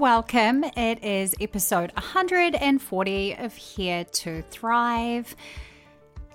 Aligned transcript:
Welcome. 0.00 0.64
It 0.64 1.04
is 1.04 1.34
episode 1.42 1.92
140 1.92 3.34
of 3.36 3.54
Here 3.54 4.02
to 4.02 4.42
Thrive, 4.50 5.36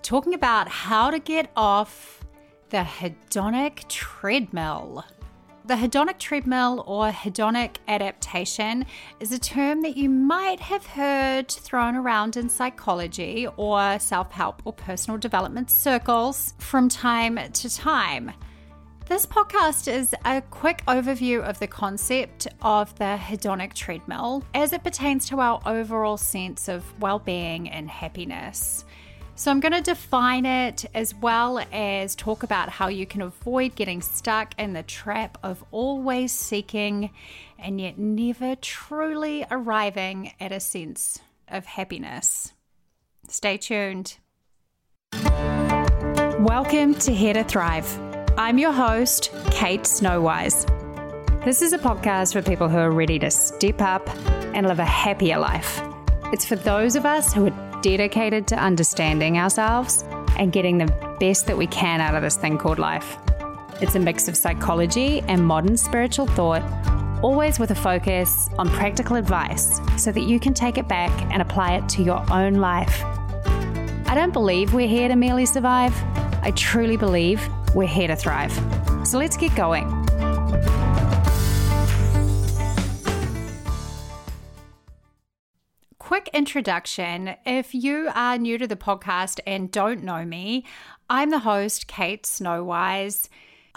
talking 0.04 0.36
about 0.36 0.68
how 0.68 1.10
to 1.10 1.18
get 1.18 1.50
off 1.56 2.24
the 2.70 2.84
hedonic 2.84 3.88
treadmill. 3.88 5.04
The 5.66 5.74
hedonic 5.74 6.20
treadmill 6.20 6.84
or 6.86 7.10
hedonic 7.10 7.78
adaptation 7.88 8.86
is 9.20 9.32
a 9.32 9.40
term 9.40 9.82
that 9.82 9.98
you 9.98 10.12
might 10.12 10.60
have 10.60 10.86
heard 10.86 11.50
thrown 11.50 11.96
around 11.96 12.38
in 12.38 12.50
psychology 12.50 13.48
or 13.58 13.98
self 13.98 14.32
help 14.32 14.62
or 14.66 14.74
personal 14.74 15.18
development 15.18 15.72
circles 15.72 16.54
from 16.60 16.88
time 16.88 17.40
to 17.54 17.76
time. 17.76 18.32
This 19.08 19.28
podcast 19.28 19.88
is 19.88 20.16
a 20.26 20.42
quick 20.42 20.84
overview 20.88 21.44
of 21.44 21.60
the 21.60 21.68
concept 21.68 22.48
of 22.64 22.98
the 22.98 23.20
hedonic 23.22 23.74
treadmill 23.74 24.44
as 24.56 24.74
it 24.74 24.84
pertains 24.84 25.30
to 25.30 25.40
our 25.40 25.62
overall 25.64 26.18
sense 26.18 26.68
of 26.68 26.84
well 27.00 27.20
being 27.20 27.70
and 27.70 27.88
happiness. 27.88 28.84
So, 29.36 29.52
I'm 29.52 29.60
going 29.60 29.74
to 29.74 29.82
define 29.82 30.48
it 30.48 30.86
as 30.96 31.14
well 31.14 31.64
as 31.72 32.16
talk 32.16 32.42
about 32.42 32.70
how 32.70 32.88
you 32.88 33.06
can 33.06 33.22
avoid 33.22 33.76
getting 33.76 34.02
stuck 34.02 34.60
in 34.60 34.74
the 34.74 34.82
trap 34.82 35.38
of 35.44 35.64
always 35.70 36.32
seeking 36.32 37.12
and 37.60 37.80
yet 37.80 38.00
never 38.00 38.56
truly 38.56 39.46
arriving 39.52 40.34
at 40.40 40.52
a 40.52 40.60
sense 40.60 41.20
of 41.48 41.68
happiness. 41.68 42.54
Stay 43.28 43.58
tuned. 43.58 44.18
Welcome 46.40 46.96
to 46.96 47.14
Here 47.14 47.34
to 47.36 47.44
Thrive 47.44 48.05
I'm 48.38 48.58
your 48.58 48.74
host, 48.74 49.32
Kate 49.50 49.84
Snowise. 49.84 50.66
This 51.46 51.62
is 51.62 51.72
a 51.72 51.78
podcast 51.78 52.34
for 52.34 52.42
people 52.42 52.68
who 52.68 52.78
are 52.78 52.92
ready 52.92 53.18
to 53.20 53.32
step 53.32 53.82
up 53.82 54.10
and 54.54 54.68
live 54.68 54.80
a 54.80 54.86
happier 54.86 55.40
life. 55.40 55.80
It's 56.34 56.44
for 56.44 56.58
those 56.58 56.98
of 56.98 57.06
us 57.06 57.34
who 57.34 57.48
are 57.48 57.82
dedicated 57.82 58.46
to 58.48 58.58
understanding 58.58 59.38
ourselves 59.38 60.04
and 60.38 60.52
getting 60.52 60.78
the 60.78 61.16
best 61.18 61.48
that 61.48 61.58
we 61.58 61.66
can 61.68 62.02
out 62.02 62.14
of 62.14 62.24
this 62.24 62.36
thing 62.36 62.58
called 62.58 62.78
life. 62.78 63.16
It's 63.80 63.96
a 63.96 64.00
mix 64.00 64.28
of 64.28 64.36
psychology 64.36 65.22
and 65.30 65.46
modern 65.48 65.78
spiritual 65.78 66.28
thought, 66.28 66.62
always 67.24 67.58
with 67.58 67.72
a 67.72 67.76
focus 67.76 68.50
on 68.60 68.68
practical 68.68 69.16
advice 69.16 69.80
so 69.98 70.12
that 70.12 70.24
you 70.24 70.42
can 70.42 70.54
take 70.54 70.78
it 70.78 70.90
back 70.90 71.10
and 71.32 71.42
apply 71.42 71.76
it 71.76 71.88
to 71.88 72.04
your 72.04 72.22
own 72.30 72.56
life. 72.56 73.02
I 74.08 74.12
don't 74.14 74.34
believe 74.34 74.74
we're 74.74 74.90
here 74.90 75.08
to 75.08 75.16
merely 75.16 75.46
survive. 75.46 75.96
I 76.44 76.52
truly 76.52 76.98
believe 76.98 77.50
we're 77.76 77.88
here 77.88 78.08
to 78.08 78.16
thrive. 78.16 78.52
So 79.06 79.20
let's 79.20 79.38
get 79.38 79.56
going. 79.56 79.86
Quick 86.00 86.30
introduction. 86.34 87.36
If 87.46 87.76
you 87.76 88.10
are 88.16 88.38
new 88.38 88.58
to 88.58 88.68
the 88.68 88.76
podcast 88.76 89.40
and 89.46 89.70
don't 89.70 90.04
know 90.04 90.24
me, 90.24 90.64
I'm 91.10 91.30
the 91.30 91.40
host, 91.40 91.88
Kate 91.88 92.24
Snowise. 92.24 93.28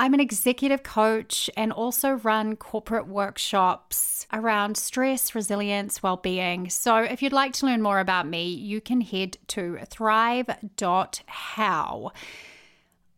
I'm 0.00 0.14
an 0.14 0.20
executive 0.20 0.84
coach 0.84 1.50
and 1.56 1.72
also 1.72 2.12
run 2.12 2.54
corporate 2.54 3.08
workshops 3.08 4.28
around 4.32 4.76
stress, 4.76 5.34
resilience, 5.34 6.04
well-being. 6.04 6.70
So 6.70 6.98
if 6.98 7.20
you'd 7.20 7.32
like 7.32 7.52
to 7.54 7.66
learn 7.66 7.82
more 7.82 7.98
about 7.98 8.28
me, 8.28 8.48
you 8.48 8.80
can 8.80 9.00
head 9.00 9.38
to 9.48 9.78
thrive.how. 9.90 10.52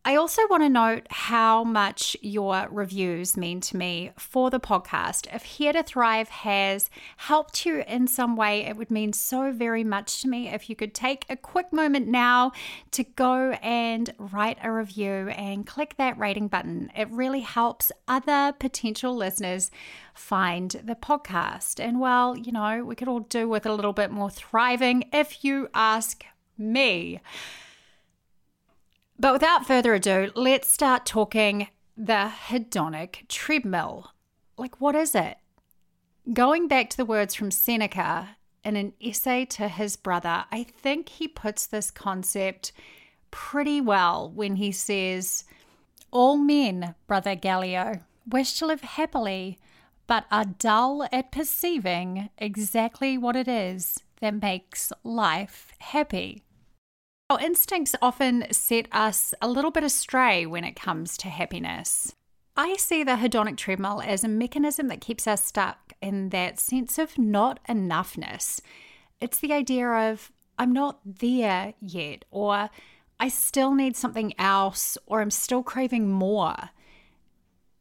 I 0.03 0.17
also 0.17 0.41
want 0.48 0.62
to 0.62 0.70
note 0.70 1.06
how 1.11 1.62
much 1.62 2.17
your 2.23 2.69
reviews 2.70 3.37
mean 3.37 3.61
to 3.61 3.77
me 3.77 4.12
for 4.17 4.48
the 4.48 4.59
podcast. 4.59 5.27
If 5.34 5.43
Here 5.43 5.75
to 5.75 5.83
Thrive 5.83 6.31
has 6.31 6.89
helped 7.19 7.67
you 7.67 7.84
in 7.87 8.06
some 8.06 8.34
way, 8.34 8.62
it 8.62 8.78
would 8.78 8.91
mean 8.91 9.12
so 9.12 9.53
very 9.53 9.84
much 9.84 10.23
to 10.23 10.28
me 10.28 10.48
if 10.48 10.71
you 10.71 10.75
could 10.75 10.95
take 10.95 11.27
a 11.28 11.37
quick 11.37 11.71
moment 11.71 12.09
now 12.09 12.53
to 12.93 13.05
go 13.05 13.51
and 13.62 14.15
write 14.19 14.56
a 14.62 14.72
review 14.72 15.28
and 15.37 15.66
click 15.66 15.97
that 15.99 16.17
rating 16.17 16.49
button. 16.49 16.91
It 16.97 17.11
really 17.11 17.41
helps 17.41 17.93
other 18.09 18.55
potential 18.59 19.15
listeners 19.15 19.71
find 20.15 20.71
the 20.82 20.94
podcast. 20.94 21.78
And 21.78 22.00
well, 22.00 22.38
you 22.38 22.53
know, 22.53 22.87
we 22.87 22.94
could 22.94 23.09
all 23.09 23.21
do 23.21 23.50
with 23.50 23.67
a 23.67 23.75
little 23.75 23.93
bit 23.93 24.11
more 24.11 24.31
thriving 24.31 25.11
if 25.12 25.44
you 25.44 25.69
ask 25.75 26.25
me. 26.56 27.21
But 29.20 29.34
without 29.34 29.66
further 29.66 29.92
ado, 29.92 30.31
let's 30.34 30.70
start 30.70 31.04
talking 31.04 31.69
the 31.94 32.32
hedonic 32.48 33.28
treadmill. 33.28 34.12
Like, 34.56 34.81
what 34.81 34.94
is 34.94 35.14
it? 35.14 35.36
Going 36.32 36.69
back 36.69 36.88
to 36.88 36.97
the 36.97 37.04
words 37.04 37.34
from 37.34 37.50
Seneca 37.50 38.38
in 38.64 38.76
an 38.76 38.94
essay 38.98 39.44
to 39.44 39.69
his 39.69 39.97
brother, 39.97 40.47
I 40.50 40.62
think 40.64 41.10
he 41.10 41.28
puts 41.28 41.66
this 41.66 41.91
concept 41.91 42.72
pretty 43.31 43.78
well 43.82 44.31
when 44.31 44.56
he 44.56 44.72
says, 44.72 45.44
All 46.10 46.38
men, 46.38 46.94
brother 47.06 47.34
Gallio, 47.34 48.00
wish 48.26 48.54
to 48.54 48.66
live 48.66 48.81
happily, 48.81 49.58
but 50.06 50.25
are 50.31 50.47
dull 50.47 51.06
at 51.12 51.31
perceiving 51.31 52.31
exactly 52.38 53.19
what 53.19 53.37
it 53.37 53.48
is 53.48 54.02
that 54.22 54.41
makes 54.41 54.94
life 55.04 55.75
happy. 55.78 56.42
Our 57.31 57.39
instincts 57.39 57.95
often 58.03 58.45
set 58.51 58.89
us 58.91 59.35
a 59.41 59.47
little 59.47 59.71
bit 59.71 59.85
astray 59.85 60.47
when 60.47 60.65
it 60.65 60.75
comes 60.75 61.17
to 61.19 61.29
happiness. 61.29 62.13
I 62.57 62.75
see 62.75 63.05
the 63.05 63.13
hedonic 63.13 63.57
treadmill 63.57 64.03
as 64.05 64.25
a 64.25 64.29
mechanism 64.29 64.89
that 64.89 65.01
keeps 65.01 65.29
us 65.29 65.45
stuck 65.45 65.93
in 66.03 66.31
that 66.31 66.59
sense 66.59 66.99
of 66.99 67.17
not 67.17 67.61
enoughness. 67.69 68.61
It's 69.21 69.39
the 69.39 69.53
idea 69.53 69.89
of, 69.89 70.33
I'm 70.59 70.73
not 70.73 70.99
there 71.05 71.75
yet, 71.81 72.25
or 72.33 72.69
I 73.21 73.29
still 73.29 73.77
need 73.77 73.97
something 73.97 74.35
else, 74.37 74.99
or 75.07 75.21
I'm 75.21 75.31
still 75.31 75.62
craving 75.62 76.11
more. 76.11 76.57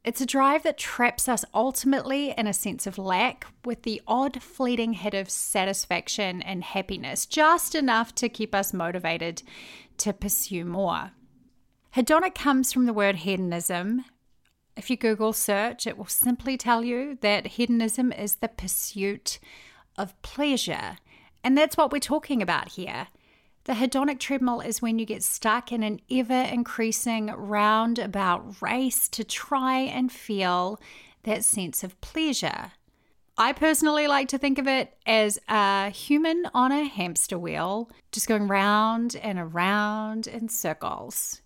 It's 0.02 0.22
a 0.22 0.26
drive 0.26 0.62
that 0.62 0.78
traps 0.78 1.28
us 1.28 1.44
ultimately 1.52 2.30
in 2.30 2.46
a 2.46 2.54
sense 2.54 2.86
of 2.86 2.96
lack 2.96 3.46
with 3.66 3.82
the 3.82 4.00
odd 4.06 4.42
fleeting 4.42 4.94
hit 4.94 5.12
of 5.12 5.28
satisfaction 5.28 6.40
and 6.40 6.64
happiness, 6.64 7.26
just 7.26 7.74
enough 7.74 8.14
to 8.14 8.30
keep 8.30 8.54
us 8.54 8.72
motivated 8.72 9.42
to 9.98 10.14
pursue 10.14 10.64
more. 10.64 11.10
Hedonic 11.94 12.34
comes 12.34 12.72
from 12.72 12.86
the 12.86 12.94
word 12.94 13.16
hedonism. 13.16 14.06
If 14.74 14.88
you 14.88 14.96
Google 14.96 15.34
search, 15.34 15.86
it 15.86 15.98
will 15.98 16.06
simply 16.06 16.56
tell 16.56 16.82
you 16.82 17.18
that 17.20 17.46
hedonism 17.48 18.10
is 18.10 18.36
the 18.36 18.48
pursuit 18.48 19.38
of 19.98 20.20
pleasure. 20.22 20.96
And 21.44 21.58
that's 21.58 21.76
what 21.76 21.92
we're 21.92 21.98
talking 21.98 22.40
about 22.40 22.70
here. 22.70 23.08
The 23.64 23.74
hedonic 23.74 24.18
treadmill 24.18 24.60
is 24.60 24.80
when 24.80 24.98
you 24.98 25.04
get 25.04 25.22
stuck 25.22 25.70
in 25.70 25.82
an 25.82 26.00
ever 26.10 26.42
increasing 26.42 27.26
roundabout 27.26 28.60
race 28.62 29.08
to 29.10 29.22
try 29.22 29.80
and 29.80 30.10
feel 30.10 30.80
that 31.24 31.44
sense 31.44 31.84
of 31.84 32.00
pleasure. 32.00 32.72
I 33.36 33.52
personally 33.52 34.06
like 34.06 34.28
to 34.28 34.38
think 34.38 34.58
of 34.58 34.66
it 34.66 34.96
as 35.06 35.38
a 35.48 35.90
human 35.90 36.48
on 36.52 36.72
a 36.72 36.84
hamster 36.84 37.38
wheel, 37.38 37.90
just 38.12 38.28
going 38.28 38.48
round 38.48 39.16
and 39.16 39.38
around 39.38 40.26
in 40.26 40.48
circles. 40.48 41.42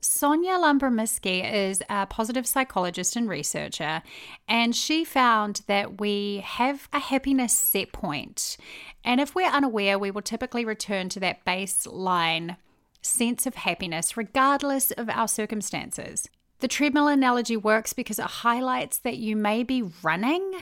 Sonja 0.00 0.58
Lyubomirsky 0.58 1.52
is 1.52 1.82
a 1.90 2.06
positive 2.06 2.46
psychologist 2.46 3.16
and 3.16 3.28
researcher, 3.28 4.02
and 4.48 4.74
she 4.74 5.04
found 5.04 5.62
that 5.66 6.00
we 6.00 6.42
have 6.44 6.88
a 6.92 6.98
happiness 6.98 7.52
set 7.52 7.92
point. 7.92 8.56
And 9.04 9.20
if 9.20 9.34
we're 9.34 9.50
unaware, 9.50 9.98
we 9.98 10.10
will 10.10 10.22
typically 10.22 10.64
return 10.64 11.08
to 11.10 11.20
that 11.20 11.44
baseline 11.44 12.56
sense 13.02 13.46
of 13.46 13.56
happiness, 13.56 14.16
regardless 14.16 14.90
of 14.92 15.10
our 15.10 15.28
circumstances. 15.28 16.28
The 16.60 16.68
treadmill 16.68 17.08
analogy 17.08 17.56
works 17.56 17.92
because 17.92 18.18
it 18.18 18.26
highlights 18.26 18.98
that 18.98 19.16
you 19.18 19.36
may 19.36 19.62
be 19.62 19.82
running, 20.02 20.60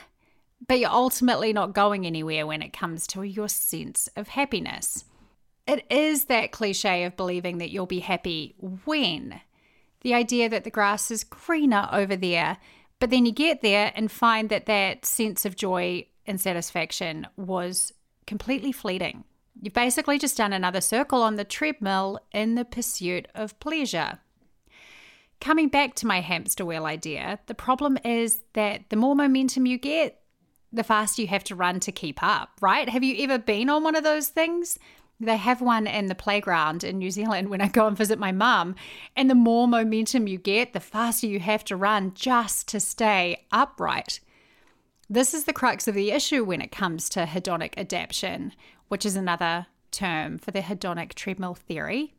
but 0.66 0.78
you're 0.78 0.90
ultimately 0.90 1.52
not 1.52 1.74
going 1.74 2.06
anywhere 2.06 2.46
when 2.46 2.62
it 2.62 2.72
comes 2.72 3.06
to 3.08 3.22
your 3.22 3.48
sense 3.48 4.08
of 4.16 4.28
happiness. 4.28 5.04
It 5.68 5.84
is 5.90 6.24
that 6.24 6.50
cliche 6.50 7.04
of 7.04 7.16
believing 7.16 7.58
that 7.58 7.68
you'll 7.68 7.84
be 7.84 8.00
happy 8.00 8.54
when. 8.86 9.40
The 10.00 10.14
idea 10.14 10.48
that 10.48 10.64
the 10.64 10.70
grass 10.70 11.10
is 11.10 11.24
greener 11.24 11.90
over 11.92 12.16
there, 12.16 12.56
but 12.98 13.10
then 13.10 13.26
you 13.26 13.32
get 13.32 13.60
there 13.60 13.92
and 13.94 14.10
find 14.10 14.48
that 14.48 14.64
that 14.64 15.04
sense 15.04 15.44
of 15.44 15.56
joy 15.56 16.06
and 16.26 16.40
satisfaction 16.40 17.26
was 17.36 17.92
completely 18.26 18.72
fleeting. 18.72 19.24
You've 19.60 19.74
basically 19.74 20.18
just 20.18 20.38
done 20.38 20.54
another 20.54 20.80
circle 20.80 21.22
on 21.22 21.36
the 21.36 21.44
treadmill 21.44 22.20
in 22.32 22.54
the 22.54 22.64
pursuit 22.64 23.28
of 23.34 23.58
pleasure. 23.60 24.20
Coming 25.40 25.68
back 25.68 25.94
to 25.96 26.06
my 26.06 26.20
hamster 26.20 26.64
wheel 26.64 26.86
idea, 26.86 27.40
the 27.46 27.54
problem 27.54 27.98
is 28.04 28.40
that 28.54 28.88
the 28.88 28.96
more 28.96 29.14
momentum 29.14 29.66
you 29.66 29.76
get, 29.76 30.20
the 30.72 30.84
faster 30.84 31.22
you 31.22 31.28
have 31.28 31.44
to 31.44 31.54
run 31.54 31.80
to 31.80 31.92
keep 31.92 32.22
up, 32.22 32.50
right? 32.60 32.88
Have 32.88 33.04
you 33.04 33.24
ever 33.24 33.38
been 33.38 33.70
on 33.70 33.82
one 33.82 33.96
of 33.96 34.04
those 34.04 34.28
things? 34.28 34.78
They 35.20 35.36
have 35.36 35.60
one 35.60 35.86
in 35.86 36.06
the 36.06 36.14
playground 36.14 36.84
in 36.84 36.98
New 36.98 37.10
Zealand 37.10 37.48
when 37.48 37.60
I 37.60 37.68
go 37.68 37.86
and 37.86 37.96
visit 37.96 38.18
my 38.18 38.30
mum. 38.30 38.76
And 39.16 39.28
the 39.28 39.34
more 39.34 39.66
momentum 39.66 40.28
you 40.28 40.38
get, 40.38 40.72
the 40.72 40.80
faster 40.80 41.26
you 41.26 41.40
have 41.40 41.64
to 41.64 41.76
run 41.76 42.14
just 42.14 42.68
to 42.68 42.80
stay 42.80 43.44
upright. 43.50 44.20
This 45.10 45.34
is 45.34 45.44
the 45.44 45.52
crux 45.52 45.88
of 45.88 45.94
the 45.94 46.12
issue 46.12 46.44
when 46.44 46.60
it 46.60 46.70
comes 46.70 47.08
to 47.10 47.24
hedonic 47.24 47.74
adaptation, 47.76 48.52
which 48.88 49.04
is 49.04 49.16
another 49.16 49.66
term 49.90 50.38
for 50.38 50.50
the 50.50 50.60
hedonic 50.60 51.14
treadmill 51.14 51.54
theory. 51.54 52.14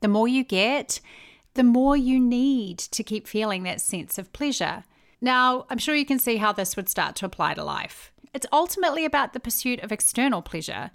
The 0.00 0.08
more 0.08 0.28
you 0.28 0.44
get, 0.44 1.00
the 1.54 1.64
more 1.64 1.96
you 1.96 2.20
need 2.20 2.78
to 2.78 3.02
keep 3.02 3.26
feeling 3.26 3.64
that 3.64 3.80
sense 3.80 4.16
of 4.16 4.32
pleasure. 4.32 4.84
Now, 5.20 5.66
I'm 5.68 5.78
sure 5.78 5.96
you 5.96 6.06
can 6.06 6.20
see 6.20 6.36
how 6.36 6.52
this 6.52 6.76
would 6.76 6.88
start 6.88 7.16
to 7.16 7.26
apply 7.26 7.54
to 7.54 7.64
life. 7.64 8.12
It's 8.32 8.46
ultimately 8.52 9.04
about 9.04 9.32
the 9.32 9.40
pursuit 9.40 9.80
of 9.80 9.90
external 9.90 10.40
pleasure. 10.40 10.92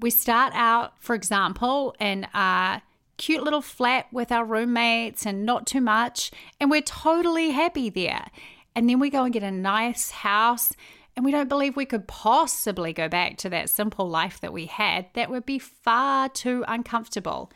We 0.00 0.10
start 0.10 0.52
out, 0.54 0.94
for 0.98 1.14
example, 1.14 1.94
in 2.00 2.26
a 2.32 2.80
cute 3.18 3.42
little 3.42 3.60
flat 3.60 4.06
with 4.10 4.32
our 4.32 4.46
roommates 4.46 5.26
and 5.26 5.44
not 5.44 5.66
too 5.66 5.82
much, 5.82 6.30
and 6.58 6.70
we're 6.70 6.80
totally 6.80 7.50
happy 7.50 7.90
there. 7.90 8.30
And 8.74 8.88
then 8.88 8.98
we 8.98 9.10
go 9.10 9.24
and 9.24 9.32
get 9.32 9.42
a 9.42 9.50
nice 9.50 10.10
house, 10.10 10.72
and 11.14 11.24
we 11.24 11.32
don't 11.32 11.50
believe 11.50 11.76
we 11.76 11.84
could 11.84 12.08
possibly 12.08 12.94
go 12.94 13.08
back 13.08 13.36
to 13.38 13.50
that 13.50 13.68
simple 13.68 14.08
life 14.08 14.40
that 14.40 14.54
we 14.54 14.66
had. 14.66 15.06
That 15.12 15.28
would 15.28 15.44
be 15.44 15.58
far 15.58 16.30
too 16.30 16.64
uncomfortable. 16.66 17.52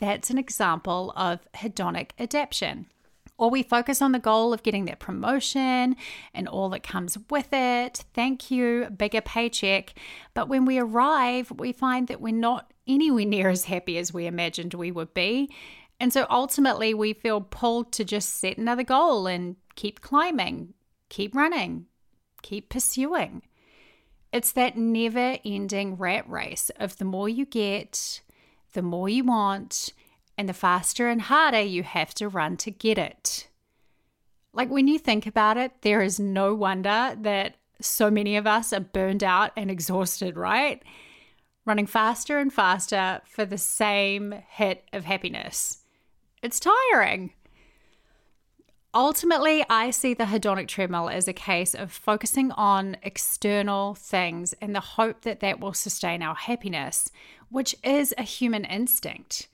That's 0.00 0.30
an 0.30 0.38
example 0.38 1.12
of 1.14 1.46
hedonic 1.54 2.10
adaptation. 2.18 2.86
Or 3.36 3.50
we 3.50 3.62
focus 3.64 4.00
on 4.00 4.12
the 4.12 4.20
goal 4.20 4.52
of 4.52 4.62
getting 4.62 4.84
that 4.84 5.00
promotion 5.00 5.96
and 6.32 6.48
all 6.48 6.68
that 6.68 6.84
comes 6.84 7.18
with 7.30 7.48
it. 7.52 8.04
Thank 8.14 8.50
you, 8.50 8.88
bigger 8.96 9.20
paycheck. 9.20 9.94
But 10.34 10.48
when 10.48 10.64
we 10.64 10.78
arrive, 10.78 11.50
we 11.50 11.72
find 11.72 12.06
that 12.08 12.20
we're 12.20 12.32
not 12.32 12.72
anywhere 12.86 13.24
near 13.24 13.48
as 13.48 13.64
happy 13.64 13.98
as 13.98 14.14
we 14.14 14.26
imagined 14.26 14.74
we 14.74 14.92
would 14.92 15.14
be. 15.14 15.50
And 15.98 16.12
so 16.12 16.26
ultimately, 16.30 16.94
we 16.94 17.12
feel 17.12 17.40
pulled 17.40 17.92
to 17.92 18.04
just 18.04 18.38
set 18.38 18.58
another 18.58 18.82
goal 18.82 19.26
and 19.26 19.56
keep 19.74 20.00
climbing, 20.00 20.74
keep 21.08 21.34
running, 21.34 21.86
keep 22.42 22.68
pursuing. 22.68 23.42
It's 24.32 24.52
that 24.52 24.76
never 24.76 25.38
ending 25.44 25.96
rat 25.96 26.28
race 26.28 26.70
of 26.80 26.98
the 26.98 27.04
more 27.04 27.28
you 27.28 27.46
get, 27.46 28.20
the 28.72 28.82
more 28.82 29.08
you 29.08 29.24
want, 29.24 29.92
and 30.36 30.48
the 30.48 30.54
faster 30.54 31.08
and 31.08 31.22
harder 31.22 31.60
you 31.60 31.82
have 31.82 32.14
to 32.14 32.28
run 32.28 32.56
to 32.58 32.70
get 32.70 32.98
it. 32.98 33.48
Like 34.52 34.70
when 34.70 34.88
you 34.88 34.98
think 34.98 35.26
about 35.26 35.56
it, 35.56 35.72
there 35.82 36.02
is 36.02 36.20
no 36.20 36.54
wonder 36.54 37.16
that 37.20 37.56
so 37.80 38.10
many 38.10 38.36
of 38.36 38.46
us 38.46 38.72
are 38.72 38.80
burned 38.80 39.24
out 39.24 39.50
and 39.56 39.70
exhausted, 39.70 40.36
right? 40.36 40.82
Running 41.66 41.86
faster 41.86 42.38
and 42.38 42.52
faster 42.52 43.20
for 43.26 43.44
the 43.44 43.58
same 43.58 44.34
hit 44.48 44.84
of 44.92 45.04
happiness. 45.04 45.78
It's 46.42 46.60
tiring. 46.60 47.32
Ultimately, 48.94 49.64
I 49.68 49.90
see 49.90 50.14
the 50.14 50.24
hedonic 50.24 50.68
treadmill 50.68 51.08
as 51.08 51.26
a 51.26 51.32
case 51.32 51.74
of 51.74 51.90
focusing 51.90 52.52
on 52.52 52.96
external 53.02 53.94
things 53.94 54.52
in 54.62 54.72
the 54.72 54.80
hope 54.80 55.22
that 55.22 55.40
that 55.40 55.58
will 55.58 55.72
sustain 55.72 56.22
our 56.22 56.36
happiness, 56.36 57.10
which 57.48 57.74
is 57.82 58.14
a 58.16 58.22
human 58.22 58.64
instinct. 58.64 59.48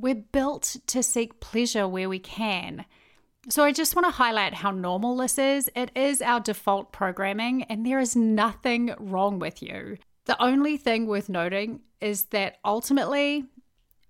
We're 0.00 0.14
built 0.14 0.76
to 0.86 1.02
seek 1.02 1.40
pleasure 1.40 1.86
where 1.86 2.08
we 2.08 2.18
can. 2.18 2.86
So, 3.50 3.64
I 3.64 3.72
just 3.72 3.94
want 3.94 4.06
to 4.06 4.12
highlight 4.12 4.54
how 4.54 4.70
normal 4.70 5.16
this 5.16 5.36
is. 5.36 5.70
It 5.76 5.90
is 5.94 6.22
our 6.22 6.40
default 6.40 6.90
programming, 6.90 7.64
and 7.64 7.84
there 7.84 7.98
is 7.98 8.16
nothing 8.16 8.94
wrong 8.98 9.38
with 9.38 9.62
you. 9.62 9.98
The 10.24 10.42
only 10.42 10.78
thing 10.78 11.06
worth 11.06 11.28
noting 11.28 11.80
is 12.00 12.24
that 12.26 12.56
ultimately, 12.64 13.44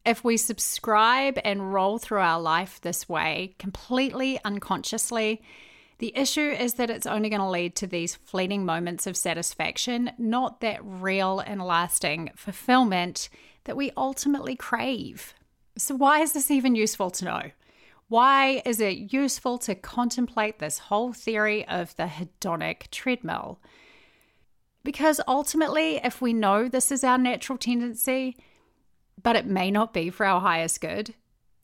if 0.07 0.23
we 0.23 0.37
subscribe 0.37 1.39
and 1.45 1.73
roll 1.73 1.99
through 1.99 2.21
our 2.21 2.41
life 2.41 2.81
this 2.81 3.09
way, 3.09 3.57
completely 3.59 4.39
unconsciously, 4.45 5.43
the 5.99 6.17
issue 6.17 6.51
is 6.51 6.75
that 6.75 6.91
it's 6.91 7.07
only 7.07 7.31
going 7.31 7.41
to 7.41 7.49
lead 7.49 7.75
to 7.77 7.87
these 7.89 8.15
fleeting 8.15 8.65
moments 8.65 9.09
of 9.09 9.17
satisfaction, 9.17 10.13
not 10.19 10.61
that 10.61 10.81
real 10.85 11.41
and 11.41 11.61
lasting 11.61 12.31
fulfillment 12.37 13.29
that 13.65 13.77
we 13.77 13.91
ultimately 13.97 14.55
crave. 14.55 15.35
So, 15.81 15.95
why 15.95 16.21
is 16.21 16.33
this 16.33 16.51
even 16.51 16.75
useful 16.75 17.11
to 17.11 17.25
know? 17.25 17.43
Why 18.09 18.61
is 18.67 18.81
it 18.81 19.13
useful 19.13 19.57
to 19.59 19.75
contemplate 19.75 20.59
this 20.59 20.79
whole 20.79 21.13
theory 21.13 21.67
of 21.67 21.97
the 21.97 22.05
hedonic 22.05 22.91
treadmill? 22.91 23.61
Because 24.85 25.21
ultimately, 25.27 25.97
if 26.05 26.21
we 26.21 26.33
know 26.33 26.69
this 26.69 26.93
is 26.93 27.03
our 27.03 27.17
natural 27.17 27.57
tendency, 27.57 28.37
but 29.23 29.37
it 29.37 29.47
may 29.47 29.71
not 29.71 29.95
be 29.95 30.11
for 30.11 30.27
our 30.27 30.41
highest 30.41 30.81
good. 30.81 31.15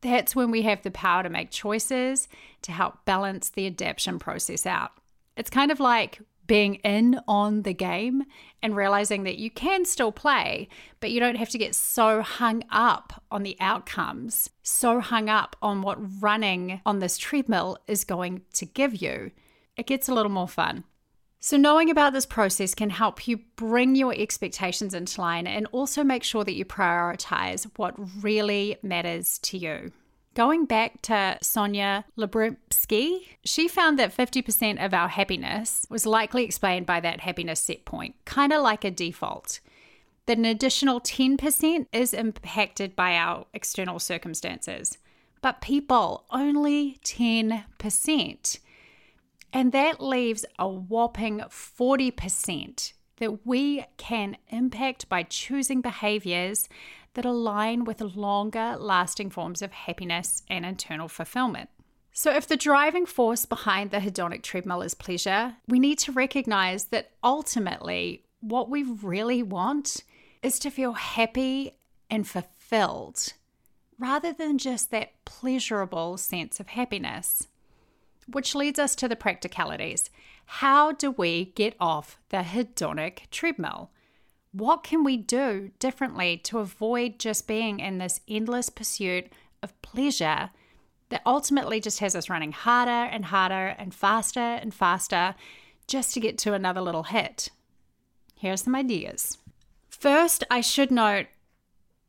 That's 0.01 0.35
when 0.35 0.51
we 0.51 0.63
have 0.63 0.83
the 0.83 0.91
power 0.91 1.23
to 1.23 1.29
make 1.29 1.51
choices 1.51 2.29
to 2.63 2.73
help 2.73 3.05
balance 3.05 3.51
the 3.51 3.67
adaptation 3.67 4.19
process 4.19 4.65
out. 4.65 4.93
It's 5.37 5.51
kind 5.51 5.71
of 5.71 5.81
like 5.81 6.21
being 6.47 6.77
in 6.77 7.21
on 7.27 7.63
the 7.63 7.75
game 7.75 8.25
and 8.63 8.77
realizing 8.77 9.25
that 9.25 9.39
you 9.39 9.51
can 9.51 9.85
still 9.85 10.13
play, 10.13 10.69
but 11.01 11.11
you 11.11 11.21
don't 11.21 11.37
have 11.37 11.51
to 11.51 11.59
get 11.59 11.75
so 11.75 12.23
hung 12.23 12.65
up 12.71 13.23
on 13.31 13.43
the 13.43 13.57
outcomes, 13.61 14.51
so 14.63 15.01
hung 15.01 15.29
up 15.29 15.57
on 15.63 15.83
what 15.83 15.99
running 16.23 16.81
on 16.87 16.99
this 16.99 17.19
treadmill 17.19 17.79
is 17.87 18.05
going 18.05 18.43
to 18.55 18.67
give 18.67 19.01
you. 19.01 19.31
It 19.77 19.87
gets 19.87 20.09
a 20.09 20.15
little 20.15 20.33
more 20.33 20.49
fun. 20.49 20.85
So, 21.39 21.57
knowing 21.57 21.91
about 21.91 22.13
this 22.13 22.27
process 22.27 22.75
can 22.75 22.91
help 22.91 23.29
you 23.29 23.39
bring 23.57 23.95
your 23.95 24.15
expectations 24.15 24.95
into 24.95 25.21
line 25.21 25.47
and 25.47 25.67
also 25.71 26.03
make 26.03 26.25
sure 26.25 26.43
that 26.43 26.55
you 26.55 26.65
prioritize 26.65 27.71
what 27.77 27.95
really 28.23 28.79
matters 28.83 29.39
to 29.41 29.59
you. 29.59 29.93
Going 30.37 30.67
back 30.67 31.01
to 31.01 31.39
Sonja 31.43 32.05
Lyubomirsky, 32.19 33.21
she 33.43 33.69
found 33.69 33.99
that 33.99 34.15
50% 34.15 34.85
of 34.85 34.93
our 34.93 35.09
happiness 35.09 35.87
was 35.89 36.05
likely 36.05 36.45
explained 36.45 36.85
by 36.85 37.01
that 37.01 37.21
happiness 37.21 37.59
set 37.59 37.87
point, 37.87 38.17
kind 38.27 38.53
of 38.53 38.63
like 38.63 38.85
a 38.85 38.91
default. 38.91 39.61
That 40.27 40.37
an 40.37 40.45
additional 40.45 41.01
10% 41.01 41.87
is 41.91 42.13
impacted 42.13 42.95
by 42.95 43.17
our 43.17 43.47
external 43.55 43.99
circumstances. 43.99 44.99
But 45.41 45.63
people, 45.63 46.27
only 46.31 46.99
10%. 47.03 48.59
And 49.55 49.73
that 49.73 50.03
leaves 50.03 50.45
a 50.59 50.69
whopping 50.69 51.39
40% 51.49 52.93
that 53.19 53.47
we 53.47 53.85
can 53.97 54.37
impact 54.49 55.09
by 55.09 55.23
choosing 55.23 55.81
behaviors 55.81 56.69
that 57.15 57.25
align 57.25 57.85
with 57.85 58.01
longer 58.01 58.77
lasting 58.79 59.31
forms 59.31 59.63
of 59.63 59.73
happiness 59.73 60.43
and 60.49 60.67
internal 60.67 61.09
fulfillment. 61.09 61.71
So, 62.13 62.35
if 62.35 62.47
the 62.47 62.57
driving 62.57 63.05
force 63.05 63.45
behind 63.45 63.91
the 63.91 63.99
hedonic 63.99 64.43
treadmill 64.43 64.83
is 64.83 64.95
pleasure, 64.95 65.57
we 65.69 65.79
need 65.79 65.99
to 66.01 66.13
recognize 66.13 66.87
that 66.87 67.11
ultimately 67.23 68.25
what 68.41 68.71
we 68.71 68.83
really 68.83 69.43
want 69.43 70.03
is 70.43 70.59
to 70.61 70.71
feel 70.71 70.93
happy 70.93 71.73
and 72.09 72.27
fulfilled 72.27 73.33
rather 73.99 74.33
than 74.33 74.59
just 74.59 74.91
that 74.91 75.13
pleasurable 75.25 76.17
sense 76.17 76.61
of 76.61 76.69
happiness. 76.69 77.49
Which 78.29 78.55
leads 78.55 78.79
us 78.79 78.97
to 78.97 79.09
the 79.09 79.17
practicalities. 79.17 80.11
How 80.47 80.93
do 80.93 81.11
we 81.11 81.47
get 81.55 81.75
off 81.79 82.19
the 82.31 82.39
hedonic 82.39 83.31
treadmill? 83.31 83.91
What 84.53 84.83
can 84.83 85.05
we 85.05 85.17
do 85.17 85.71
differently 85.79 86.39
to 86.45 86.59
avoid 86.59 87.19
just 87.19 87.47
being 87.47 87.79
in 87.79 87.99
this 87.99 88.21
endless 88.27 88.71
pursuit 88.71 89.27
of 89.63 89.81
pleasure 89.83 90.51
that 91.11 91.23
ultimately 91.27 91.81
just 91.81 92.01
has 92.01 92.17
us 92.17 92.31
running 92.31 92.53
harder 92.53 92.91
and 92.91 93.27
harder 93.27 93.75
and 93.79 93.95
faster 93.95 94.41
and 94.41 94.73
faster 94.73 95.35
just 95.87 96.15
to 96.15 96.21
get 96.21 96.39
to 96.39 96.55
another 96.55 96.81
little 96.81 97.05
hit? 97.05 97.51
Here 98.35 98.53
are 98.53 98.57
some 98.57 98.75
ideas. 98.75 99.39
First, 99.89 100.45
I 100.51 100.61
should 100.61 100.91
note 100.91 101.27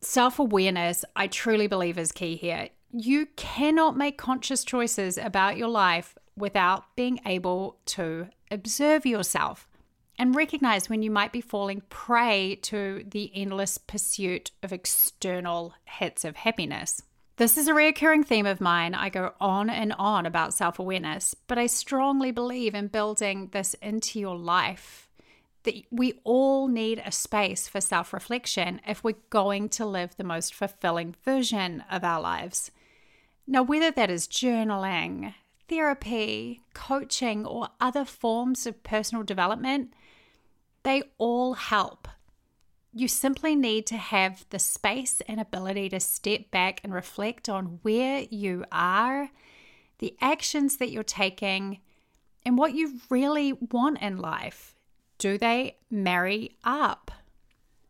self 0.02 0.40
awareness, 0.40 1.04
I 1.16 1.28
truly 1.28 1.68
believe, 1.68 1.98
is 1.98 2.12
key 2.12 2.36
here 2.36 2.70
you 2.92 3.28
cannot 3.36 3.98
make 3.98 4.18
conscious 4.18 4.64
choices 4.64 5.18
about 5.18 5.58
your 5.58 5.68
life 5.68 6.18
without 6.38 6.96
being 6.96 7.20
able 7.26 7.78
to 7.86 8.30
observe 8.52 9.06
yourself 9.06 9.68
and 10.20 10.36
recognize 10.36 10.90
when 10.90 11.04
you 11.04 11.12
might 11.12 11.32
be 11.32 11.42
falling 11.42 11.82
prey 11.90 12.56
to 12.64 13.04
the 13.10 13.32
endless 13.36 13.78
pursuit 13.78 14.52
of 14.64 14.74
external 14.74 15.74
hits 15.86 16.26
of 16.26 16.38
happiness. 16.38 17.02
This 17.38 17.56
is 17.56 17.68
a 17.68 17.74
recurring 17.74 18.24
theme 18.24 18.48
of 18.48 18.60
mine. 18.60 18.96
I 18.96 19.10
go 19.10 19.34
on 19.40 19.70
and 19.70 19.94
on 20.00 20.26
about 20.26 20.56
self 20.56 20.80
awareness, 20.80 21.36
but 21.46 21.60
I 21.60 21.68
strongly 21.68 22.32
believe 22.32 22.74
in 22.74 22.88
building 22.88 23.50
this 23.52 23.76
into 23.76 24.20
your 24.20 24.36
life. 24.36 25.08
That 25.64 25.76
we 25.92 26.20
all 26.24 26.68
need 26.68 27.02
a 27.06 27.12
space 27.12 27.68
for 27.68 27.80
self 27.80 28.12
reflection 28.12 28.82
if 28.88 29.04
we're 29.04 29.18
going 29.30 29.70
to 29.70 29.86
live 29.86 30.18
the 30.18 30.24
most 30.24 30.56
fulfilling 30.56 31.16
version 31.24 31.84
of 31.92 32.04
our 32.04 32.20
lives. 32.20 32.72
Now, 33.46 33.62
whether 33.62 33.92
that 33.92 34.10
is 34.10 34.28
journaling, 34.28 35.36
therapy, 35.68 36.62
coaching, 36.74 37.46
or 37.46 37.70
other 37.80 38.06
forms 38.06 38.66
of 38.66 38.84
personal 38.84 39.24
development, 39.24 39.94
they 40.84 41.04
all 41.18 41.54
help. 41.54 42.08
You 42.94 43.08
simply 43.08 43.56
need 43.56 43.86
to 43.88 43.98
have 43.98 44.46
the 44.50 44.60
space 44.60 45.22
and 45.28 45.40
ability 45.40 45.90
to 45.90 46.00
step 46.00 46.50
back 46.50 46.82
and 46.84 46.94
reflect 46.94 47.50
on 47.50 47.80
where 47.82 48.26
you 48.30 48.66
are, 48.72 49.30
the 50.00 50.16
actions 50.22 50.78
that 50.78 50.92
you're 50.92 51.04
taking, 51.04 51.80
and 52.46 52.58
what 52.58 52.74
you 52.74 53.02
really 53.10 53.54
want 53.54 54.02
in 54.02 54.18
life. 54.18 54.76
Do 55.18 55.38
they 55.38 55.78
marry 55.92 56.56
up? 56.64 57.12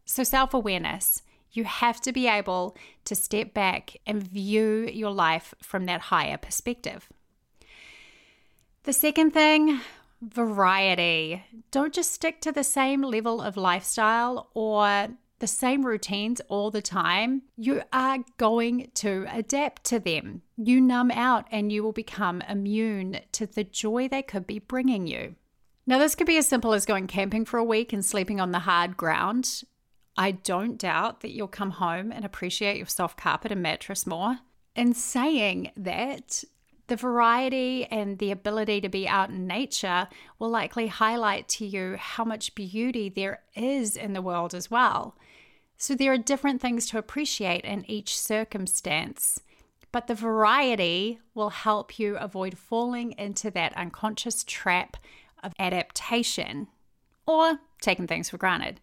So, 0.05 0.23
self 0.23 0.53
awareness. 0.53 1.21
You 1.51 1.63
have 1.63 2.01
to 2.01 2.11
be 2.11 2.27
able 2.27 2.75
to 3.05 3.15
step 3.15 3.53
back 3.53 3.97
and 4.05 4.21
view 4.21 4.89
your 4.91 5.11
life 5.11 5.53
from 5.61 5.85
that 5.85 6.01
higher 6.01 6.37
perspective. 6.37 7.09
The 8.87 8.93
second 8.93 9.31
thing, 9.31 9.81
variety. 10.21 11.43
Don't 11.71 11.93
just 11.93 12.13
stick 12.13 12.39
to 12.39 12.53
the 12.53 12.63
same 12.63 13.01
level 13.01 13.41
of 13.41 13.57
lifestyle 13.57 14.49
or 14.53 15.09
the 15.39 15.45
same 15.45 15.85
routines 15.85 16.39
all 16.47 16.71
the 16.71 16.81
time. 16.81 17.41
You 17.57 17.81
are 17.91 18.19
going 18.37 18.91
to 18.93 19.27
adapt 19.29 19.83
to 19.87 19.99
them. 19.99 20.41
You 20.55 20.79
numb 20.79 21.11
out 21.11 21.47
and 21.51 21.69
you 21.69 21.83
will 21.83 21.91
become 21.91 22.41
immune 22.43 23.19
to 23.33 23.45
the 23.45 23.65
joy 23.65 24.07
they 24.07 24.21
could 24.21 24.47
be 24.47 24.59
bringing 24.59 25.05
you. 25.05 25.35
Now, 25.85 25.97
this 25.97 26.15
could 26.15 26.25
be 26.25 26.37
as 26.37 26.47
simple 26.47 26.71
as 26.71 26.85
going 26.85 27.07
camping 27.07 27.43
for 27.43 27.57
a 27.57 27.65
week 27.65 27.91
and 27.91 28.05
sleeping 28.05 28.39
on 28.39 28.53
the 28.53 28.59
hard 28.59 28.95
ground. 28.95 29.63
I 30.15 30.31
don't 30.31 30.77
doubt 30.77 31.19
that 31.19 31.31
you'll 31.31 31.49
come 31.49 31.71
home 31.71 32.13
and 32.13 32.23
appreciate 32.23 32.77
your 32.77 32.85
soft 32.85 33.19
carpet 33.19 33.51
and 33.51 33.61
mattress 33.61 34.07
more. 34.07 34.37
In 34.77 34.93
saying 34.93 35.71
that, 35.75 36.45
the 36.87 36.95
variety 36.95 37.85
and 37.85 38.17
the 38.17 38.31
ability 38.31 38.81
to 38.81 38.89
be 38.89 39.07
out 39.07 39.29
in 39.29 39.45
nature 39.45 40.07
will 40.39 40.49
likely 40.49 40.87
highlight 40.87 41.47
to 41.49 41.65
you 41.65 41.95
how 41.99 42.23
much 42.23 42.55
beauty 42.55 43.09
there 43.09 43.41
is 43.55 43.95
in 43.95 44.13
the 44.13 44.21
world 44.21 44.53
as 44.53 44.71
well. 44.71 45.15
So, 45.77 45.93
there 45.93 46.11
are 46.11 46.17
different 46.17 46.59
things 46.59 46.87
to 46.87 46.97
appreciate 46.97 47.63
in 47.63 47.89
each 47.89 48.17
circumstance, 48.17 49.41
but 49.91 50.07
the 50.07 50.15
variety 50.15 51.19
will 51.35 51.49
help 51.49 51.99
you 51.99 52.17
avoid 52.17 52.57
falling 52.57 53.13
into 53.13 53.51
that 53.51 53.77
unconscious 53.77 54.43
trap 54.43 54.97
of 55.43 55.53
adaptation 55.59 56.67
or 57.27 57.59
taking 57.81 58.07
things 58.07 58.29
for 58.29 58.37
granted. 58.37 58.79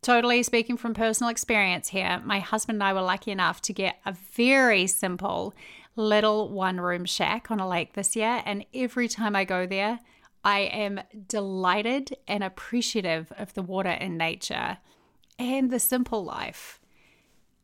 Totally 0.00 0.42
speaking 0.42 0.76
from 0.76 0.94
personal 0.94 1.30
experience 1.30 1.88
here, 1.88 2.20
my 2.24 2.38
husband 2.38 2.76
and 2.76 2.82
I 2.84 2.92
were 2.92 3.02
lucky 3.02 3.30
enough 3.30 3.60
to 3.62 3.72
get 3.72 3.98
a 4.06 4.12
very 4.12 4.86
simple 4.86 5.54
little 5.98 6.48
one 6.48 6.80
room 6.80 7.04
shack 7.04 7.50
on 7.50 7.60
a 7.60 7.68
lake 7.68 7.94
this 7.94 8.16
year. 8.16 8.42
And 8.46 8.64
every 8.72 9.08
time 9.08 9.34
I 9.34 9.44
go 9.44 9.66
there, 9.66 9.98
I 10.44 10.60
am 10.60 11.00
delighted 11.26 12.16
and 12.26 12.44
appreciative 12.44 13.32
of 13.36 13.52
the 13.54 13.62
water 13.62 13.90
and 13.90 14.16
nature 14.16 14.78
and 15.38 15.70
the 15.70 15.80
simple 15.80 16.24
life. 16.24 16.80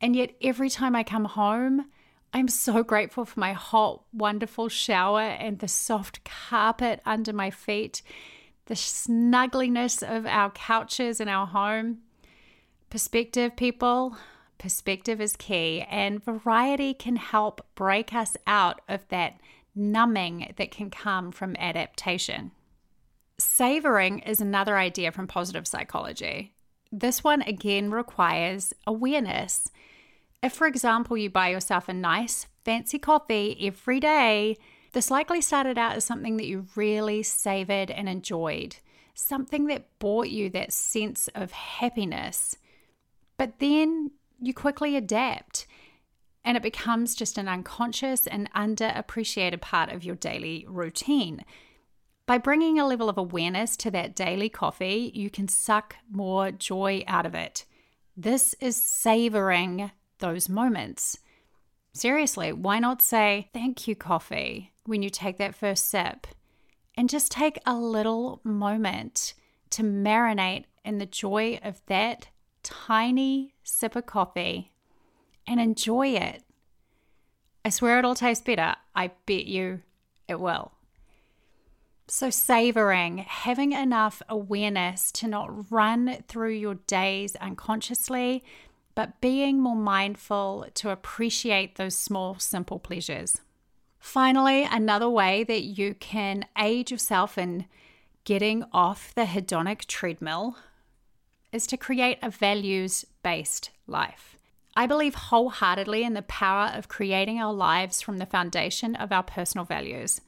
And 0.00 0.14
yet, 0.16 0.34
every 0.42 0.68
time 0.68 0.94
I 0.94 1.02
come 1.02 1.24
home, 1.24 1.86
I'm 2.32 2.48
so 2.48 2.82
grateful 2.82 3.24
for 3.24 3.38
my 3.38 3.52
hot, 3.52 4.02
wonderful 4.12 4.68
shower 4.68 5.20
and 5.20 5.60
the 5.60 5.68
soft 5.68 6.24
carpet 6.24 7.00
under 7.06 7.32
my 7.32 7.50
feet, 7.50 8.02
the 8.66 8.74
snuggliness 8.74 10.02
of 10.02 10.26
our 10.26 10.50
couches 10.50 11.20
in 11.20 11.28
our 11.28 11.46
home. 11.46 11.98
Perspective, 12.90 13.56
people, 13.56 14.16
perspective 14.58 15.20
is 15.20 15.36
key, 15.36 15.84
and 15.90 16.24
variety 16.24 16.94
can 16.94 17.16
help 17.16 17.66
break 17.74 18.14
us 18.14 18.36
out 18.46 18.80
of 18.88 19.06
that 19.08 19.38
numbing 19.74 20.54
that 20.56 20.70
can 20.70 20.90
come 20.90 21.32
from 21.32 21.56
adaptation. 21.56 22.52
Savoring 23.38 24.20
is 24.20 24.40
another 24.40 24.78
idea 24.78 25.10
from 25.10 25.26
positive 25.26 25.66
psychology. 25.66 26.54
This 26.92 27.24
one 27.24 27.42
again 27.42 27.90
requires 27.90 28.72
awareness. 28.86 29.70
If, 30.42 30.52
for 30.52 30.66
example, 30.66 31.16
you 31.16 31.30
buy 31.30 31.48
yourself 31.48 31.88
a 31.88 31.92
nice, 31.92 32.46
fancy 32.64 32.98
coffee 32.98 33.56
every 33.60 33.98
day, 33.98 34.56
this 34.92 35.10
likely 35.10 35.40
started 35.40 35.76
out 35.76 35.96
as 35.96 36.04
something 36.04 36.36
that 36.36 36.46
you 36.46 36.66
really 36.76 37.24
savored 37.24 37.90
and 37.90 38.08
enjoyed, 38.08 38.76
something 39.14 39.66
that 39.66 39.98
brought 39.98 40.30
you 40.30 40.48
that 40.50 40.72
sense 40.72 41.28
of 41.34 41.50
happiness. 41.50 42.56
But 43.36 43.58
then 43.58 44.12
you 44.46 44.54
quickly 44.54 44.96
adapt 44.96 45.66
and 46.44 46.56
it 46.56 46.62
becomes 46.62 47.14
just 47.14 47.38
an 47.38 47.48
unconscious 47.48 48.26
and 48.26 48.52
underappreciated 48.52 49.60
part 49.60 49.90
of 49.90 50.04
your 50.04 50.14
daily 50.14 50.66
routine. 50.68 51.44
By 52.26 52.38
bringing 52.38 52.78
a 52.78 52.86
level 52.86 53.08
of 53.08 53.18
awareness 53.18 53.76
to 53.78 53.90
that 53.92 54.14
daily 54.14 54.48
coffee, 54.48 55.10
you 55.14 55.30
can 55.30 55.48
suck 55.48 55.96
more 56.10 56.50
joy 56.50 57.02
out 57.06 57.26
of 57.26 57.34
it. 57.34 57.64
This 58.16 58.54
is 58.60 58.76
savoring 58.76 59.90
those 60.18 60.48
moments. 60.48 61.18
Seriously, 61.92 62.52
why 62.52 62.78
not 62.78 63.02
say 63.02 63.48
thank 63.52 63.88
you, 63.88 63.96
coffee, 63.96 64.72
when 64.84 65.02
you 65.02 65.10
take 65.10 65.38
that 65.38 65.54
first 65.54 65.88
sip? 65.88 66.26
And 66.96 67.08
just 67.08 67.32
take 67.32 67.58
a 67.66 67.74
little 67.74 68.40
moment 68.44 69.34
to 69.70 69.82
marinate 69.82 70.64
in 70.84 70.98
the 70.98 71.06
joy 71.06 71.58
of 71.62 71.80
that 71.86 72.28
tiny 72.62 73.53
sip 73.64 73.96
of 73.96 74.06
coffee 74.06 74.72
and 75.46 75.60
enjoy 75.60 76.08
it. 76.08 76.42
I 77.64 77.70
swear 77.70 77.98
it'll 77.98 78.14
taste 78.14 78.44
better. 78.44 78.76
I 78.94 79.10
bet 79.26 79.46
you 79.46 79.80
it 80.28 80.38
will. 80.38 80.72
So, 82.06 82.28
savoring, 82.28 83.18
having 83.18 83.72
enough 83.72 84.20
awareness 84.28 85.10
to 85.12 85.26
not 85.26 85.72
run 85.72 86.22
through 86.28 86.52
your 86.52 86.74
days 86.74 87.34
unconsciously, 87.36 88.44
but 88.94 89.22
being 89.22 89.58
more 89.58 89.74
mindful 89.74 90.66
to 90.74 90.90
appreciate 90.90 91.76
those 91.76 91.96
small, 91.96 92.38
simple 92.38 92.78
pleasures. 92.78 93.40
Finally, 93.98 94.64
another 94.64 95.08
way 95.08 95.44
that 95.44 95.62
you 95.62 95.94
can 95.94 96.44
aid 96.58 96.90
yourself 96.90 97.38
in 97.38 97.64
getting 98.24 98.64
off 98.70 99.14
the 99.14 99.24
hedonic 99.24 99.86
treadmill 99.86 100.56
is 101.54 101.66
to 101.68 101.76
create 101.76 102.18
a 102.20 102.28
values 102.28 103.06
based 103.22 103.70
life. 103.86 104.36
I 104.76 104.86
believe 104.86 105.14
wholeheartedly 105.14 106.02
in 106.02 106.14
the 106.14 106.22
power 106.22 106.72
of 106.74 106.88
creating 106.88 107.38
our 107.40 107.54
lives 107.54 108.02
from 108.02 108.18
the 108.18 108.26
foundation 108.26 108.96
of 108.96 109.12
our 109.12 109.22
personal 109.22 109.64
values. 109.64 110.20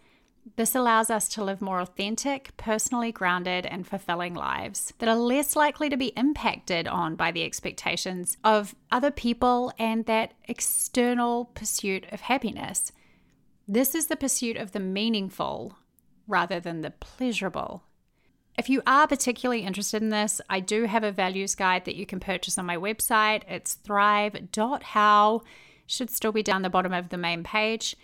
This 0.54 0.76
allows 0.76 1.10
us 1.10 1.28
to 1.30 1.42
live 1.42 1.60
more 1.60 1.80
authentic, 1.80 2.56
personally 2.56 3.10
grounded, 3.10 3.66
and 3.66 3.84
fulfilling 3.84 4.34
lives 4.34 4.92
that 5.00 5.08
are 5.08 5.16
less 5.16 5.56
likely 5.56 5.88
to 5.88 5.96
be 5.96 6.12
impacted 6.16 6.86
on 6.86 7.16
by 7.16 7.32
the 7.32 7.42
expectations 7.42 8.36
of 8.44 8.76
other 8.92 9.10
people 9.10 9.72
and 9.76 10.06
that 10.06 10.34
external 10.44 11.46
pursuit 11.46 12.06
of 12.12 12.20
happiness. 12.20 12.92
This 13.66 13.96
is 13.96 14.06
the 14.06 14.14
pursuit 14.14 14.56
of 14.56 14.70
the 14.70 14.78
meaningful 14.78 15.76
rather 16.28 16.60
than 16.60 16.82
the 16.82 16.92
pleasurable. 16.92 17.82
If 18.58 18.70
you 18.70 18.82
are 18.86 19.06
particularly 19.06 19.62
interested 19.62 20.02
in 20.02 20.08
this, 20.08 20.40
I 20.48 20.60
do 20.60 20.84
have 20.84 21.04
a 21.04 21.12
values 21.12 21.54
guide 21.54 21.84
that 21.84 21.96
you 21.96 22.06
can 22.06 22.20
purchase 22.20 22.56
on 22.56 22.64
my 22.64 22.76
website. 22.76 23.42
It's 23.48 23.74
thrive.how, 23.74 25.42
should 25.86 26.10
still 26.10 26.32
be 26.32 26.42
down 26.42 26.62
the 26.62 26.70
bottom 26.70 26.92
of 26.92 27.10
the 27.10 27.18
main 27.18 27.44
page 27.44 27.96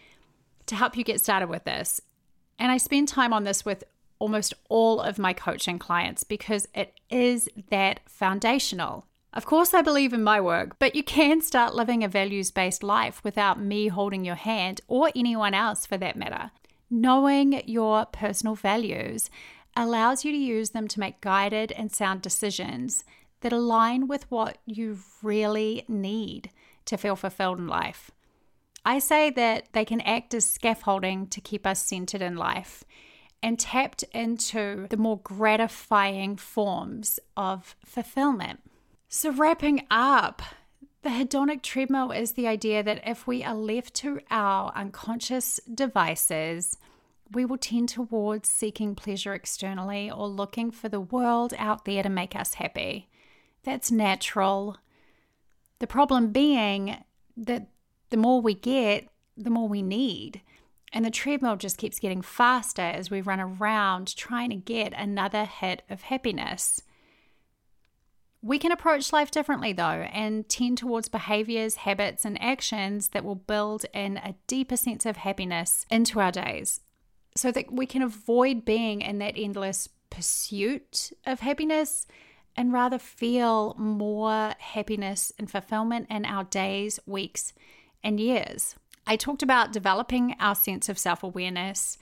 to 0.66 0.74
help 0.74 0.96
you 0.96 1.04
get 1.04 1.20
started 1.20 1.48
with 1.48 1.64
this. 1.64 2.00
And 2.58 2.70
I 2.70 2.76
spend 2.76 3.08
time 3.08 3.32
on 3.32 3.44
this 3.44 3.64
with 3.64 3.82
almost 4.18 4.54
all 4.68 5.00
of 5.00 5.18
my 5.18 5.32
coaching 5.32 5.78
clients 5.78 6.22
because 6.22 6.68
it 6.74 7.00
is 7.10 7.48
that 7.70 8.00
foundational. 8.06 9.06
Of 9.32 9.46
course, 9.46 9.72
I 9.72 9.80
believe 9.80 10.12
in 10.12 10.22
my 10.22 10.40
work, 10.40 10.78
but 10.78 10.94
you 10.94 11.02
can 11.02 11.40
start 11.40 11.74
living 11.74 12.04
a 12.04 12.08
values 12.08 12.50
based 12.50 12.82
life 12.82 13.24
without 13.24 13.58
me 13.58 13.88
holding 13.88 14.24
your 14.24 14.34
hand 14.34 14.82
or 14.86 15.10
anyone 15.16 15.54
else 15.54 15.86
for 15.86 15.96
that 15.96 16.16
matter. 16.16 16.50
Knowing 16.90 17.62
your 17.66 18.04
personal 18.04 18.54
values 18.54 19.30
allows 19.76 20.24
you 20.24 20.32
to 20.32 20.38
use 20.38 20.70
them 20.70 20.88
to 20.88 21.00
make 21.00 21.20
guided 21.20 21.72
and 21.72 21.90
sound 21.90 22.22
decisions 22.22 23.04
that 23.40 23.52
align 23.52 24.08
with 24.08 24.30
what 24.30 24.58
you 24.66 24.98
really 25.22 25.84
need 25.88 26.50
to 26.84 26.96
feel 26.96 27.16
fulfilled 27.16 27.58
in 27.58 27.66
life. 27.66 28.10
I 28.84 28.98
say 28.98 29.30
that 29.30 29.68
they 29.72 29.84
can 29.84 30.00
act 30.00 30.34
as 30.34 30.46
scaffolding 30.46 31.28
to 31.28 31.40
keep 31.40 31.66
us 31.66 31.84
centered 31.84 32.22
in 32.22 32.36
life 32.36 32.84
and 33.42 33.58
tapped 33.58 34.04
into 34.12 34.86
the 34.90 34.96
more 34.96 35.18
gratifying 35.18 36.36
forms 36.36 37.18
of 37.36 37.76
fulfillment. 37.84 38.60
So, 39.08 39.30
wrapping 39.30 39.86
up, 39.90 40.42
the 41.02 41.10
hedonic 41.10 41.62
treadmill 41.62 42.12
is 42.12 42.32
the 42.32 42.46
idea 42.46 42.82
that 42.82 43.02
if 43.06 43.26
we 43.26 43.42
are 43.42 43.54
left 43.54 43.94
to 43.94 44.20
our 44.30 44.72
unconscious 44.74 45.60
devices, 45.72 46.78
we 47.32 47.44
will 47.44 47.58
tend 47.58 47.88
towards 47.88 48.48
seeking 48.48 48.94
pleasure 48.94 49.34
externally 49.34 50.10
or 50.10 50.28
looking 50.28 50.70
for 50.70 50.88
the 50.88 51.00
world 51.00 51.54
out 51.58 51.84
there 51.84 52.02
to 52.02 52.08
make 52.08 52.36
us 52.36 52.54
happy. 52.54 53.08
That's 53.64 53.90
natural. 53.90 54.76
The 55.78 55.86
problem 55.86 56.32
being 56.32 56.96
that 57.36 57.68
the 58.10 58.16
more 58.16 58.40
we 58.40 58.54
get, 58.54 59.08
the 59.36 59.50
more 59.50 59.68
we 59.68 59.82
need. 59.82 60.42
And 60.92 61.04
the 61.04 61.10
treadmill 61.10 61.56
just 61.56 61.78
keeps 61.78 61.98
getting 61.98 62.20
faster 62.20 62.82
as 62.82 63.10
we 63.10 63.22
run 63.22 63.40
around 63.40 64.14
trying 64.14 64.50
to 64.50 64.56
get 64.56 64.92
another 64.92 65.46
hit 65.46 65.82
of 65.88 66.02
happiness. 66.02 66.82
We 68.42 68.58
can 68.58 68.72
approach 68.72 69.12
life 69.12 69.30
differently 69.30 69.72
though 69.72 69.82
and 70.12 70.46
tend 70.48 70.76
towards 70.78 71.08
behaviors, 71.08 71.76
habits, 71.76 72.24
and 72.26 72.40
actions 72.42 73.08
that 73.08 73.24
will 73.24 73.36
build 73.36 73.86
in 73.94 74.18
a 74.18 74.34
deeper 74.46 74.76
sense 74.76 75.06
of 75.06 75.16
happiness 75.16 75.86
into 75.90 76.20
our 76.20 76.32
days. 76.32 76.81
So 77.34 77.50
that 77.52 77.72
we 77.72 77.86
can 77.86 78.02
avoid 78.02 78.64
being 78.64 79.00
in 79.00 79.18
that 79.18 79.34
endless 79.36 79.88
pursuit 80.10 81.12
of 81.26 81.40
happiness 81.40 82.06
and 82.56 82.72
rather 82.72 82.98
feel 82.98 83.74
more 83.78 84.52
happiness 84.58 85.32
and 85.38 85.50
fulfillment 85.50 86.06
in 86.10 86.24
our 86.24 86.44
days, 86.44 87.00
weeks, 87.06 87.52
and 88.04 88.20
years. 88.20 88.76
I 89.06 89.16
talked 89.16 89.42
about 89.42 89.72
developing 89.72 90.36
our 90.38 90.54
sense 90.54 90.88
of 90.88 90.98
self 90.98 91.22
awareness, 91.22 91.98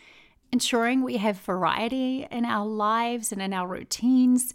ensuring 0.52 1.02
we 1.02 1.18
have 1.18 1.38
variety 1.38 2.26
in 2.30 2.44
our 2.44 2.66
lives 2.66 3.32
and 3.32 3.40
in 3.40 3.52
our 3.52 3.68
routines, 3.68 4.52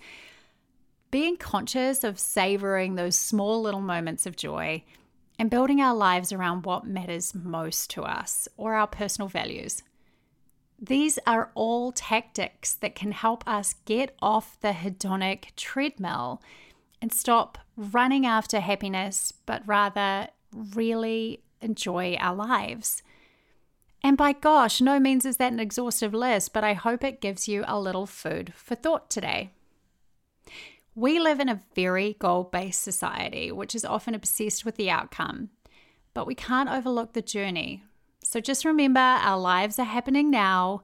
being 1.11 1.37
conscious 1.37 2.03
of 2.03 2.19
savoring 2.19 2.95
those 2.95 3.17
small 3.17 3.61
little 3.61 3.81
moments 3.81 4.25
of 4.25 4.35
joy, 4.35 4.83
and 5.39 5.49
building 5.49 5.81
our 5.81 5.95
lives 5.95 6.31
around 6.31 6.65
what 6.65 6.85
matters 6.85 7.33
most 7.33 7.89
to 7.91 8.03
us 8.03 8.47
or 8.57 8.73
our 8.73 8.87
personal 8.87 9.27
values. 9.27 9.81
These 10.79 11.19
are 11.25 11.51
all 11.55 11.91
tactics 11.91 12.73
that 12.73 12.95
can 12.95 13.11
help 13.11 13.47
us 13.47 13.75
get 13.85 14.15
off 14.21 14.59
the 14.59 14.71
hedonic 14.71 15.55
treadmill 15.55 16.41
and 17.01 17.13
stop 17.13 17.57
running 17.77 18.25
after 18.25 18.59
happiness, 18.59 19.31
but 19.45 19.63
rather 19.65 20.27
really 20.51 21.41
enjoy 21.61 22.15
our 22.15 22.35
lives. 22.35 23.03
And 24.03 24.17
by 24.17 24.33
gosh, 24.33 24.81
no 24.81 24.99
means 24.99 25.25
is 25.25 25.37
that 25.37 25.51
an 25.51 25.59
exhaustive 25.59 26.13
list, 26.13 26.53
but 26.53 26.63
I 26.63 26.73
hope 26.73 27.03
it 27.03 27.21
gives 27.21 27.47
you 27.47 27.63
a 27.67 27.79
little 27.79 28.05
food 28.05 28.53
for 28.55 28.75
thought 28.75 29.09
today. 29.09 29.51
We 30.93 31.19
live 31.19 31.39
in 31.39 31.49
a 31.49 31.61
very 31.73 32.15
goal 32.19 32.43
based 32.43 32.83
society, 32.83 33.51
which 33.51 33.75
is 33.75 33.83
often 33.83 34.13
obsessed 34.13 34.63
with 34.63 34.75
the 34.75 34.89
outcome, 34.89 35.49
but 36.13 36.27
we 36.27 36.35
can't 36.35 36.69
overlook 36.69 37.13
the 37.13 37.21
journey, 37.21 37.83
so 38.35 38.41
just 38.41 38.65
remember 38.65 38.99
our 38.99 39.39
lives 39.39 39.79
are 39.79 39.85
happening 39.85 40.29
now. 40.29 40.81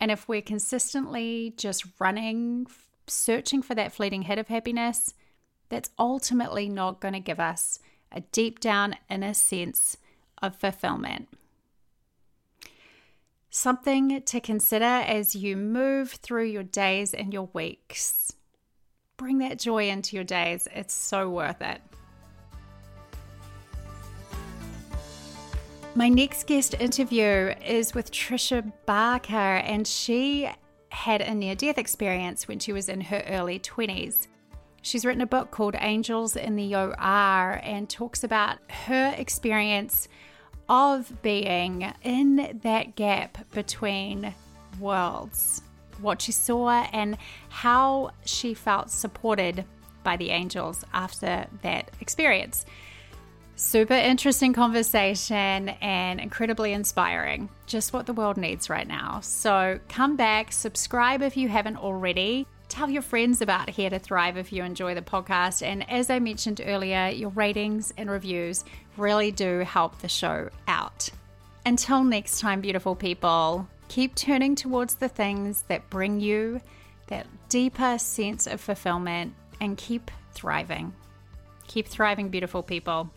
And 0.00 0.10
if 0.10 0.26
we're 0.26 0.42
consistently 0.42 1.54
just 1.56 1.84
running, 2.00 2.66
searching 3.06 3.62
for 3.62 3.76
that 3.76 3.92
fleeting 3.92 4.22
hit 4.22 4.40
of 4.40 4.48
happiness, 4.48 5.14
that's 5.68 5.90
ultimately 6.00 6.68
not 6.68 6.98
going 6.98 7.14
to 7.14 7.20
give 7.20 7.38
us 7.38 7.78
a 8.10 8.22
deep 8.32 8.58
down 8.58 8.96
inner 9.08 9.34
sense 9.34 9.98
of 10.42 10.56
fulfillment. 10.56 11.28
Something 13.50 14.22
to 14.22 14.40
consider 14.40 14.84
as 14.84 15.36
you 15.36 15.56
move 15.56 16.10
through 16.10 16.46
your 16.46 16.64
days 16.64 17.14
and 17.14 17.32
your 17.32 17.50
weeks. 17.52 18.32
Bring 19.16 19.38
that 19.38 19.60
joy 19.60 19.88
into 19.88 20.16
your 20.16 20.24
days, 20.24 20.66
it's 20.74 20.92
so 20.94 21.30
worth 21.30 21.62
it. 21.62 21.82
My 26.00 26.08
next 26.08 26.46
guest 26.46 26.74
interview 26.80 27.52
is 27.62 27.92
with 27.92 28.10
Tricia 28.10 28.72
Barker, 28.86 29.34
and 29.34 29.86
she 29.86 30.48
had 30.88 31.20
a 31.20 31.34
near 31.34 31.54
death 31.54 31.76
experience 31.76 32.48
when 32.48 32.58
she 32.58 32.72
was 32.72 32.88
in 32.88 33.02
her 33.02 33.22
early 33.28 33.58
20s. 33.58 34.26
She's 34.80 35.04
written 35.04 35.20
a 35.20 35.26
book 35.26 35.50
called 35.50 35.76
Angels 35.78 36.36
in 36.36 36.56
the 36.56 36.74
OR 36.74 37.60
and 37.62 37.86
talks 37.86 38.24
about 38.24 38.56
her 38.86 39.14
experience 39.18 40.08
of 40.70 41.20
being 41.20 41.92
in 42.02 42.58
that 42.62 42.96
gap 42.96 43.36
between 43.50 44.34
worlds, 44.78 45.60
what 46.00 46.22
she 46.22 46.32
saw, 46.32 46.70
and 46.94 47.18
how 47.50 48.12
she 48.24 48.54
felt 48.54 48.90
supported 48.90 49.66
by 50.02 50.16
the 50.16 50.30
angels 50.30 50.82
after 50.94 51.44
that 51.60 51.90
experience. 52.00 52.64
Super 53.60 53.92
interesting 53.92 54.54
conversation 54.54 55.68
and 55.82 56.18
incredibly 56.18 56.72
inspiring. 56.72 57.50
Just 57.66 57.92
what 57.92 58.06
the 58.06 58.14
world 58.14 58.38
needs 58.38 58.70
right 58.70 58.88
now. 58.88 59.20
So 59.20 59.78
come 59.86 60.16
back, 60.16 60.50
subscribe 60.50 61.20
if 61.20 61.36
you 61.36 61.50
haven't 61.50 61.76
already. 61.76 62.46
Tell 62.70 62.88
your 62.88 63.02
friends 63.02 63.42
about 63.42 63.68
Here 63.68 63.90
to 63.90 63.98
Thrive 63.98 64.38
if 64.38 64.50
you 64.50 64.64
enjoy 64.64 64.94
the 64.94 65.02
podcast. 65.02 65.60
And 65.60 65.88
as 65.90 66.08
I 66.08 66.20
mentioned 66.20 66.62
earlier, 66.64 67.08
your 67.08 67.28
ratings 67.28 67.92
and 67.98 68.10
reviews 68.10 68.64
really 68.96 69.30
do 69.30 69.58
help 69.58 69.98
the 69.98 70.08
show 70.08 70.48
out. 70.66 71.10
Until 71.66 72.02
next 72.02 72.40
time, 72.40 72.62
beautiful 72.62 72.96
people, 72.96 73.68
keep 73.88 74.14
turning 74.14 74.54
towards 74.54 74.94
the 74.94 75.08
things 75.08 75.64
that 75.68 75.90
bring 75.90 76.18
you 76.18 76.62
that 77.08 77.26
deeper 77.50 77.98
sense 77.98 78.46
of 78.46 78.58
fulfillment 78.58 79.34
and 79.60 79.76
keep 79.76 80.10
thriving. 80.32 80.94
Keep 81.66 81.88
thriving, 81.88 82.30
beautiful 82.30 82.62
people. 82.62 83.10